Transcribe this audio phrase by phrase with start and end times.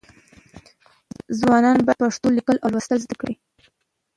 [1.39, 3.35] ځوانان باید پښتو لیکل او لوستل زده کړي.